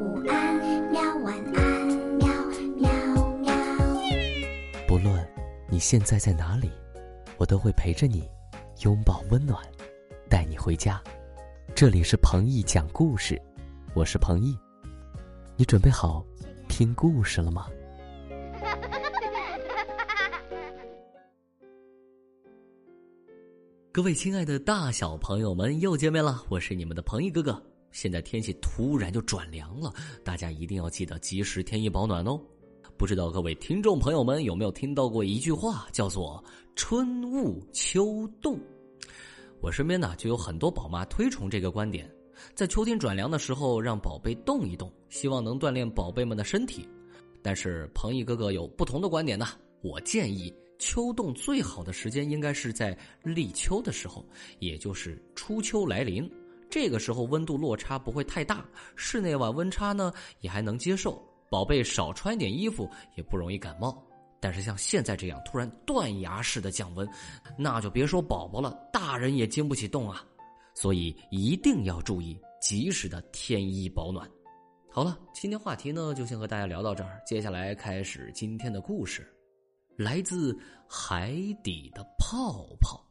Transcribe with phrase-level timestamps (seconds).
[0.00, 0.56] 午安，
[0.90, 1.86] 喵晚安，
[2.16, 2.26] 喵
[2.78, 2.90] 喵
[3.40, 3.52] 喵。
[4.88, 5.28] 不论
[5.68, 6.70] 你现在在哪里，
[7.36, 8.26] 我都会陪着你，
[8.82, 9.62] 拥抱温暖，
[10.26, 10.98] 带你回家。
[11.74, 13.38] 这里是彭毅讲故事，
[13.92, 14.56] 我是彭毅，
[15.54, 16.24] 你准备好
[16.66, 17.66] 听故事了吗？
[23.92, 27.62] 各位亲爱的大小朋友们，又见面了，我是你们的彭毅哥哥。
[27.92, 29.92] 现在天气突然就转凉了，
[30.24, 32.40] 大家一定要记得及时添衣保暖哦。
[32.96, 36.42] 不知道各位听众朋友们有没有听到过一句话，叫做
[36.76, 38.60] “春捂秋冻”。
[39.60, 42.10] 我身边呢就有很多宝妈推崇这个观点，
[42.54, 46.86] 在秋天转凉的时候让宝贝动一动，希望能锻炼宝贝们的身体。
[47.42, 49.46] 但是彭毅哥哥有不同的观点呢，
[49.82, 54.24] 我建议秋冻最好的时间应该是在立秋的时候，
[54.58, 56.30] 也就是初秋来临。
[56.70, 61.20] 这个时候温度落差不会太大，室内晚温差呢也还能接受，
[61.50, 64.00] 宝贝少穿点衣服也不容易感冒。
[64.42, 67.06] 但是像现在这样突然断崖式的降温，
[67.58, 70.24] 那就别说宝宝了，大人也经不起冻啊！
[70.72, 74.26] 所以一定要注意及时的添衣保暖。
[74.88, 79.30] 好了，今天话题呢就先和大家聊到这儿，接下来开始今天的故事，
[79.96, 83.09] 来自海底的泡泡。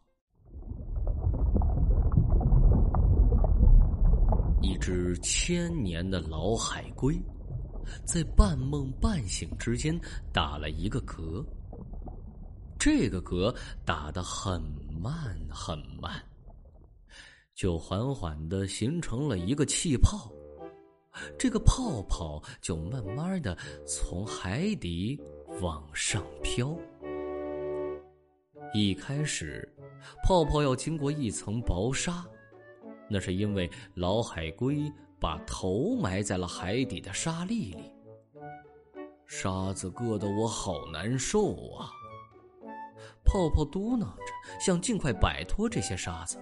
[4.62, 7.18] 一只千年的老海龟，
[8.04, 9.98] 在半梦半醒之间
[10.34, 11.44] 打了一个嗝。
[12.78, 14.62] 这个嗝打得很
[15.02, 16.22] 慢很慢，
[17.54, 20.32] 就缓缓的形成了一个气泡。
[21.38, 25.20] 这个泡泡就慢慢的从海底
[25.62, 26.78] 往上飘。
[28.74, 29.68] 一开始，
[30.24, 32.26] 泡泡要经过一层薄纱。
[33.10, 37.92] 那是因为老海龟把头埋在了海底的沙粒里，
[39.26, 41.90] 沙子硌得我好难受啊！
[43.26, 46.38] 泡泡嘟囔着，想尽快摆脱这些沙子，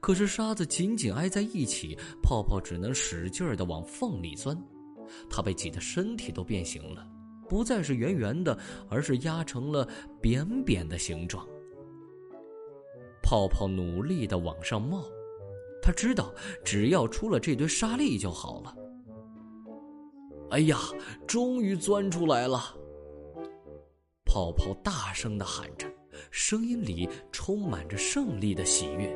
[0.00, 4.56] 可是沙子紧紧挨在一起，泡泡只能使劲儿的往缝里钻，
[5.28, 7.06] 它被挤得身体都变形了，
[7.48, 8.58] 不再是圆圆的，
[8.88, 9.86] 而是压成了
[10.22, 11.46] 扁扁的形状。
[13.22, 15.04] 泡泡努力的往上冒。
[15.84, 16.32] 他知道，
[16.64, 18.74] 只要出了这堆沙粒就好了。
[20.50, 20.78] 哎呀，
[21.26, 22.74] 终于钻出来了！
[24.24, 25.86] 泡泡大声的喊着，
[26.30, 29.14] 声音里充满着胜利的喜悦。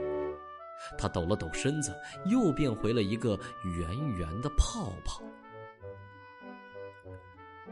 [0.99, 1.91] 他抖了抖身子，
[2.27, 3.31] 又变回了一个
[3.65, 5.23] 圆圆的泡泡。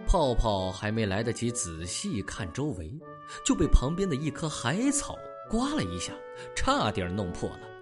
[0.07, 2.99] 泡泡还没来得及仔细看周围，
[3.45, 5.19] 就被旁边的一棵海草
[5.51, 6.15] 刮了一下，
[6.55, 7.75] 差点弄破了。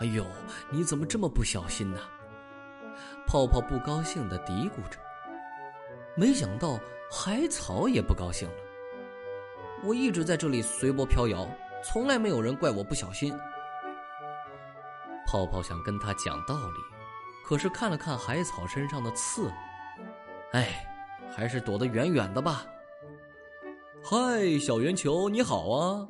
[0.00, 0.24] 哎呦，
[0.70, 2.00] 你怎么这么不小心呢？
[3.26, 4.98] 泡泡不高兴的嘀咕着。
[6.16, 6.80] 没想到
[7.10, 8.54] 海草也不高兴了。
[9.84, 11.46] 我一直在这里随波飘摇，
[11.84, 13.38] 从来没有人怪我不小心。
[15.26, 16.80] 泡泡想跟他讲道理，
[17.46, 19.52] 可是看了看海草身上的刺，
[20.52, 20.82] 哎，
[21.30, 22.64] 还是躲得远远的吧。
[24.02, 26.08] 嗨，小圆球，你好啊！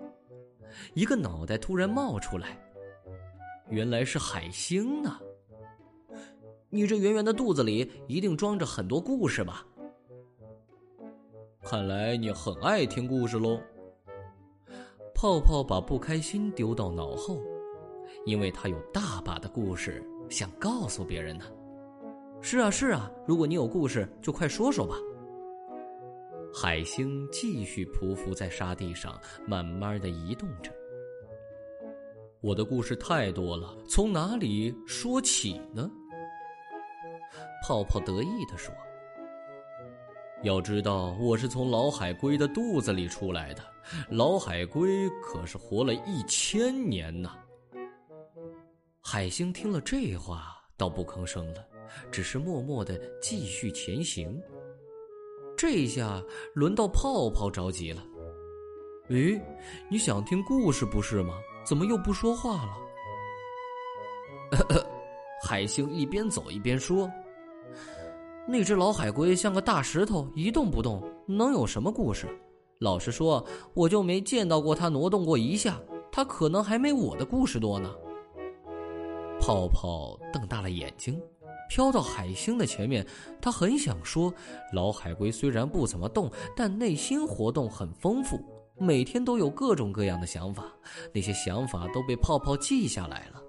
[0.94, 2.56] 一个脑袋突然冒出来。
[3.70, 5.16] 原来是海星呢！
[6.68, 9.64] 你这圆圆的肚子里一定装着很多故事吧？
[11.62, 13.60] 看来你很爱听故事喽。
[15.14, 17.40] 泡泡把不开心丢到脑后，
[18.26, 21.44] 因为他有大把的故事想告诉别人呢。
[22.40, 24.96] 是啊，是啊，如果你有故事，就快说说吧。
[26.52, 29.16] 海星继续匍匐在沙地上，
[29.46, 30.72] 慢慢的移动着。
[32.42, 35.90] 我的故事太多了，从哪里说起呢？
[37.62, 38.74] 泡泡得意地说
[40.42, 43.62] ：“要知道，我是从老海龟的肚子里出来的，
[44.08, 47.30] 老海龟可是活了一千年呢。”
[49.04, 51.62] 海星听了这话，倒不吭声了，
[52.10, 54.40] 只是默默的继续前行。
[55.58, 56.22] 这下
[56.54, 58.02] 轮到泡泡着急了
[59.10, 59.38] ：“诶，
[59.90, 61.34] 你想听故事不是吗？”
[61.70, 62.72] 怎么又不说话了？
[65.46, 67.08] 海星一边走一边说
[68.44, 72.26] ：“那只老海龟像个大石头，一动不动，能有什么故事？
[72.80, 75.80] 老实说，我就没见到过它挪动过一下。
[76.10, 77.94] 它可能还没我的故事多呢。”
[79.40, 81.22] 泡泡瞪大了眼睛，
[81.68, 83.06] 飘到海星的前面。
[83.40, 84.34] 他很想说
[84.74, 88.40] ：“老海龟虽然不怎么动，但内心活动很丰富。”
[88.82, 90.64] 每天都有各种各样的想法，
[91.12, 93.42] 那些想法都被泡泡记下来了。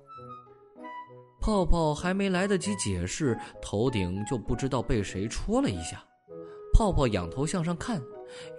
[1.39, 6.03] 泡泡还没来得及解释，头顶就不知道被谁戳了一下。
[6.73, 8.01] 泡泡仰头向上看，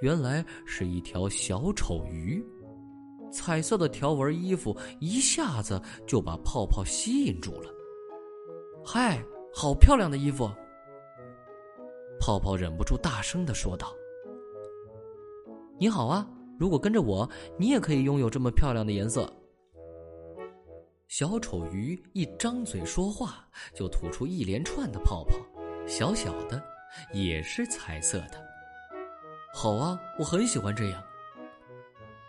[0.01, 2.43] 原来是一条小丑鱼。
[3.31, 7.71] 彩色的条纹衣服一下子就把泡泡吸引住了。
[8.83, 9.23] 嗨，
[9.55, 10.51] 好漂亮的衣服！
[12.19, 13.93] 泡泡忍不住大声的说道
[15.79, 17.28] ：“你好啊，如果跟着我，
[17.58, 19.32] 你也可以拥有这么漂亮的颜色。”
[21.08, 25.37] 小丑鱼一张嘴说话，就吐出一连串的泡泡，
[25.87, 26.62] 小小的，
[27.12, 28.43] 也是彩色的。
[29.54, 31.02] 好啊，我很喜欢这样。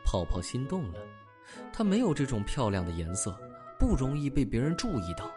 [0.03, 0.99] 泡泡心动了，
[1.71, 3.33] 它没有这种漂亮的颜色，
[3.79, 5.31] 不容易被别人注意到。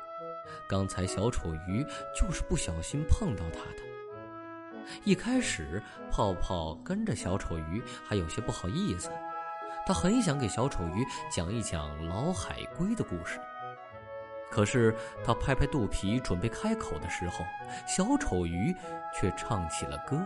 [0.68, 1.86] 刚才小丑鱼
[2.18, 3.85] 就是不小心碰到它的。
[5.04, 9.10] 一开始，泡泡跟着小丑鱼还有些不好意思，
[9.86, 13.40] 他很想给小丑鱼讲一讲老海龟的故事。
[14.50, 14.94] 可是
[15.24, 17.44] 他拍拍肚皮准备开口的时候，
[17.86, 18.74] 小丑鱼
[19.14, 20.16] 却唱起了歌。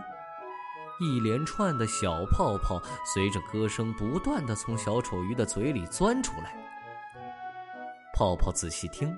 [0.99, 6.55] 一连串的小泡泡随着歌声不断的从小丑鱼的嘴里钻出来。
[8.13, 9.17] 泡泡仔细听，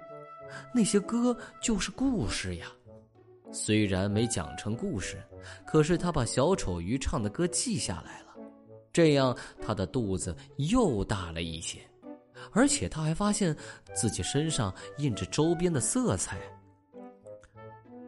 [0.74, 2.68] 那些歌就是故事呀。
[3.54, 5.22] 虽然没讲成故事，
[5.66, 8.34] 可是他把小丑鱼唱的歌记下来了，
[8.92, 11.78] 这样他的肚子又大了一些，
[12.52, 13.56] 而且他还发现
[13.94, 16.40] 自己身上印着周边的色彩。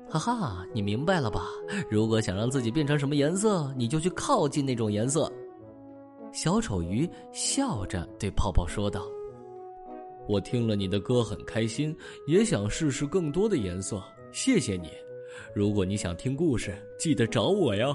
[0.09, 1.43] 哈哈，你明白了吧？
[1.91, 5.31] 如果想让自己变成什么颜色，你就去靠近那种颜色。
[6.31, 9.05] 小丑鱼笑着对泡泡说道
[10.27, 11.95] ：“我听了你的歌很开心，
[12.27, 14.03] 也想试试更多的颜色。
[14.31, 14.89] 谢谢你。
[15.55, 17.87] 如果你想听故事，记得找我呀。”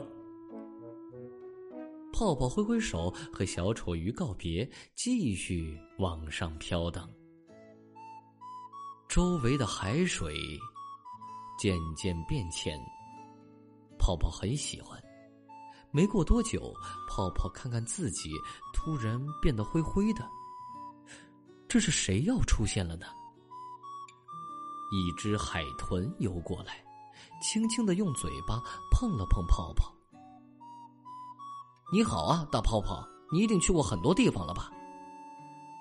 [2.13, 7.09] 泡泡挥挥手和小丑鱼告别，继续往上飘荡。
[9.09, 10.35] 周围的海水。
[11.59, 12.81] 渐渐变浅，
[13.99, 14.99] 泡泡很喜欢。
[15.91, 16.73] 没过多久，
[17.07, 18.31] 泡泡看看自己，
[18.73, 20.27] 突然变得灰灰的。
[21.69, 23.09] 这是谁要出现了呢？
[24.91, 26.83] 一只海豚游过来，
[27.41, 29.93] 轻轻的用嘴巴碰了碰泡泡。
[31.93, 34.71] “你好啊，大泡泡，你一定去过很多地方了吧？”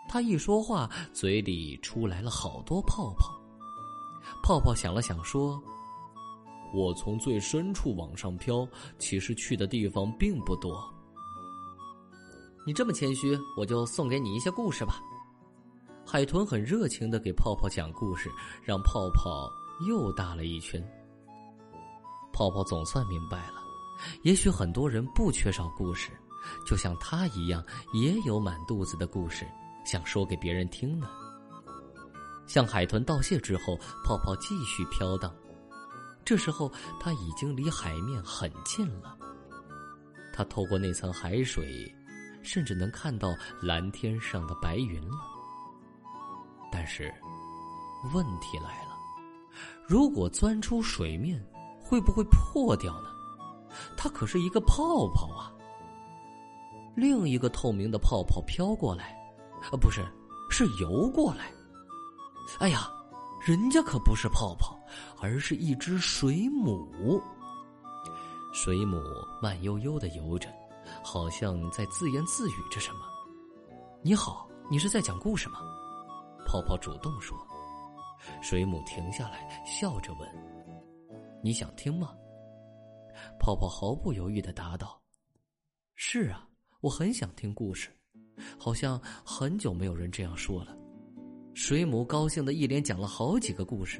[0.09, 3.39] 他一说话，嘴里出来了好多泡泡。
[4.41, 5.61] 泡泡想了想，说
[6.73, 10.83] ：“我从最深处往上飘，其实去的地方并不多。
[12.65, 14.99] 你这么谦虚，我就送给你一些故事吧。”
[16.05, 18.31] 海豚很热情的给泡泡讲故事，
[18.63, 19.47] 让泡泡
[19.87, 20.83] 又大了一圈。
[22.39, 23.55] 泡泡总算明白了，
[24.23, 26.09] 也许很多人不缺少故事，
[26.65, 29.45] 就像他一样，也有满肚子的故事
[29.85, 31.09] 想说给别人听呢。
[32.47, 35.35] 向海豚道谢之后，泡泡继续飘荡。
[36.23, 39.17] 这时候，它已经离海面很近了。
[40.31, 41.93] 它透过那层海水，
[42.41, 45.17] 甚至能看到蓝天上的白云了。
[46.71, 47.13] 但是，
[48.13, 48.97] 问题来了：
[49.85, 51.45] 如果钻出水面，
[51.89, 53.09] 会不会破掉呢？
[53.97, 55.51] 它可是一个泡泡啊！
[56.95, 59.17] 另一个透明的泡泡飘过来，
[59.71, 60.05] 啊，不是，
[60.51, 61.51] 是游过来。
[62.59, 62.91] 哎呀，
[63.43, 64.77] 人家可不是泡泡，
[65.19, 67.19] 而是一只水母。
[68.53, 69.01] 水母
[69.41, 70.47] 慢悠悠的游着，
[71.03, 72.99] 好像在自言自语着什么。
[74.03, 75.59] 你好，你是在讲故事吗？
[76.45, 77.35] 泡泡主动说。
[78.41, 80.29] 水母停下来，笑着问
[81.41, 82.15] ：“你想听吗？”
[83.39, 85.01] 泡泡毫不犹豫的答道
[85.95, 86.47] ：“是啊，
[86.81, 87.89] 我很想听故事，
[88.57, 90.75] 好像很久没有人这样说了。”
[91.53, 93.99] 水母高兴的一连讲了好几个故事，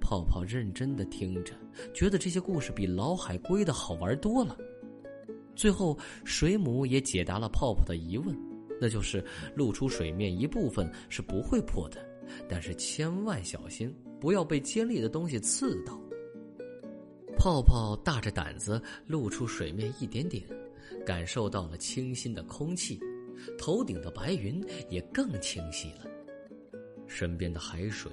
[0.00, 1.52] 泡泡认真的听着，
[1.92, 4.56] 觉得这些故事比老海龟的好玩多了。
[5.56, 8.36] 最后，水母也解答了泡泡的疑问，
[8.80, 9.24] 那就是
[9.56, 12.06] 露出水面一部分是不会破的，
[12.48, 15.98] 但是千万小心，不要被尖利的东西刺到。
[17.36, 20.44] 泡泡大着胆子露出水面一点点，
[21.04, 22.98] 感受到了清新的空气，
[23.58, 26.06] 头顶的白云也更清晰了。
[27.06, 28.10] 身边的海水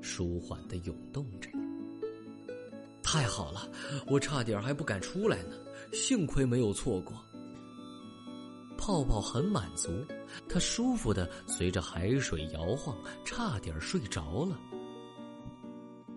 [0.00, 1.50] 舒缓的涌动着，
[3.02, 3.70] 太好了，
[4.06, 5.52] 我差点还不敢出来呢，
[5.92, 7.14] 幸亏没有错过。
[8.78, 9.90] 泡泡很满足，
[10.48, 14.58] 它舒服的随着海水摇晃，差点睡着了。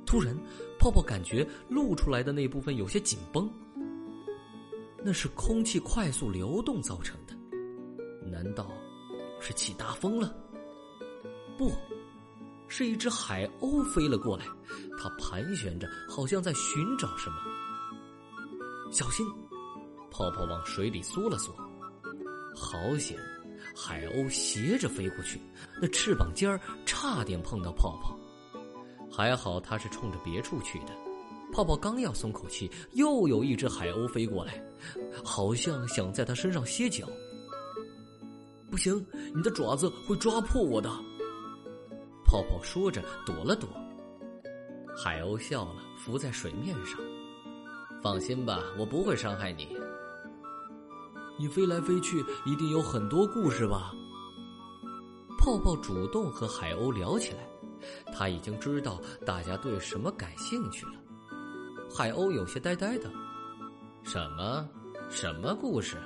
[0.09, 0.35] 突然，
[0.79, 3.47] 泡泡感觉露出来的那部分有些紧绷，
[5.03, 7.35] 那是空气快速流动造成的，
[8.27, 8.71] 难道
[9.39, 10.35] 是起大风了？
[11.59, 11.71] 不。
[12.67, 14.45] 是一只海鸥飞了过来，
[14.97, 17.35] 它盘旋着，好像在寻找什么。
[18.91, 19.23] 小心！
[20.09, 21.53] 泡泡往水里缩了缩，
[22.55, 23.15] 好险！
[23.75, 25.39] 海鸥斜着飞过去，
[25.79, 28.18] 那翅膀尖儿差点碰到泡泡，
[29.11, 30.87] 还好它是冲着别处去的。
[31.51, 34.63] 泡泡刚要松口气，又有一只海鸥飞过来，
[35.23, 37.07] 好像想在它身上歇脚。
[38.69, 40.89] 不行，你的爪子会抓破我的。
[42.23, 43.67] 泡泡说着躲了躲，
[44.95, 46.99] 海鸥笑了，浮在水面上。
[48.03, 49.67] 放心吧，我不会伤害你。
[51.39, 53.91] 你飞来飞去，一定有很多故事吧？
[55.39, 57.39] 泡泡主动和海鸥聊起来，
[58.13, 60.93] 他已经知道大家对什么感兴趣了。
[61.89, 63.11] 海鸥有些呆呆的。
[64.03, 64.69] 什么？
[65.09, 65.97] 什么故事？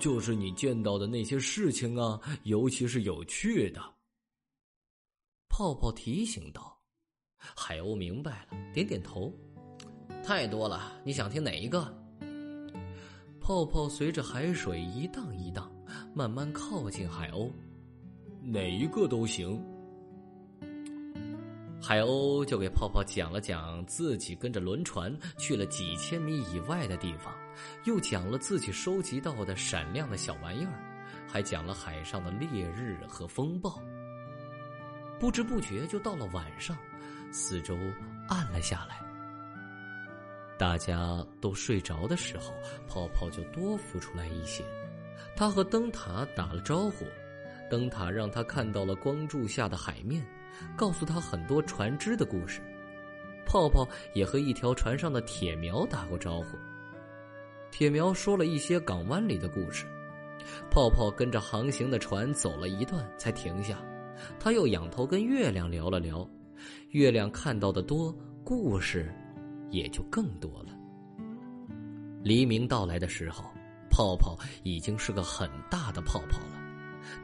[0.00, 3.80] 就是你见到的那些事情啊，尤其是有趣的。
[5.48, 6.78] 泡泡提醒道。
[7.56, 9.32] 海鸥明白了，点点头。
[10.24, 11.92] 太多了，你想听哪一个？
[13.40, 15.70] 泡泡随着海水一荡一荡，
[16.14, 17.50] 慢慢靠近海鸥。
[18.40, 19.60] 哪一个都行。
[21.84, 27.34] 海鸥就给泡泡讲了讲自己跟着轮船去了几千米以外的地方，
[27.84, 30.72] 又讲了自己收集到的闪亮的小玩意儿，
[31.28, 33.82] 还讲了海上的烈日和风暴。
[35.18, 36.76] 不知不觉就到了晚上，
[37.32, 37.76] 四周
[38.28, 39.00] 暗了下来。
[40.56, 42.54] 大家都睡着的时候，
[42.86, 44.62] 泡泡就多浮出来一些。
[45.34, 47.04] 他和灯塔打了招呼，
[47.68, 50.24] 灯塔让他看到了光柱下的海面，
[50.76, 52.60] 告诉他很多船只的故事。
[53.44, 56.56] 泡泡也和一条船上的铁苗打过招呼，
[57.70, 59.86] 铁苗说了一些港湾里的故事。
[60.70, 63.78] 泡泡跟着航行的船走了一段才停下，
[64.38, 66.28] 他又仰头跟月亮聊了聊，
[66.90, 69.12] 月亮看到的多，故事。
[69.72, 70.78] 也就更多了。
[72.22, 73.50] 黎明到来的时候，
[73.90, 76.60] 泡泡已经是个很大的泡泡了。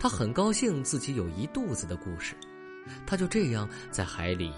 [0.01, 2.35] 他很高兴自己有一肚子的故事，
[3.07, 4.53] 他就这样在海里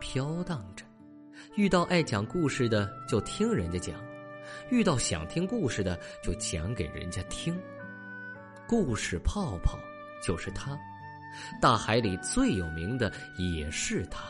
[0.00, 0.84] 飘荡着。
[1.54, 3.94] 遇到爱讲故事的，就听人家讲；
[4.70, 7.58] 遇到想听故事的，就讲给人家听。
[8.66, 9.78] 故事泡泡
[10.22, 10.78] 就是他，
[11.60, 14.24] 大海里最有名的也是他。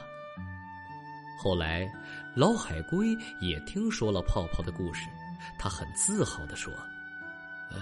[1.39, 1.91] 后来，
[2.35, 5.09] 老海龟也听说了泡泡的故事，
[5.59, 6.73] 他很自豪的说
[7.71, 7.81] ：“呃，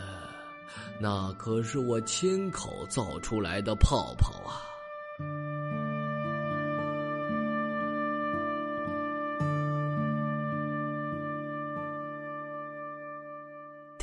[1.01, 4.61] 那可是我亲口造出来的泡泡啊！”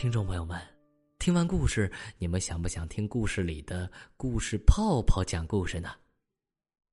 [0.01, 0.59] 听众朋友们，
[1.19, 5.91] 听完故事，你们想不想听故事里的故事泡泡讲故事呢？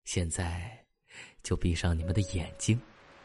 [0.04, 0.78] 现在。
[1.42, 2.78] 就闭上你们的眼睛，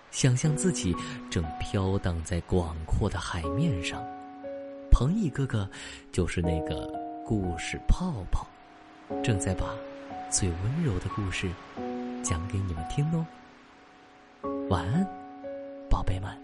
[0.10, 0.96] 想象自己
[1.30, 4.02] 正飘荡在广阔的海面上。
[4.90, 5.70] 彭毅哥哥
[6.14, 6.88] 就是那个
[7.26, 8.48] 故事泡泡，
[9.22, 9.76] 正在把
[10.32, 11.52] 最温柔的故事
[12.24, 13.28] 讲给你们听哦。
[14.70, 15.06] 晚安，
[15.90, 16.42] 宝贝们。